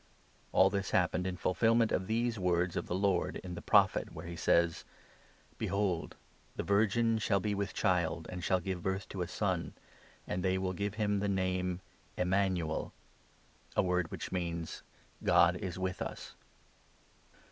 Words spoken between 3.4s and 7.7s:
22 the Prophet, where he says —'Behold! the virgin shall be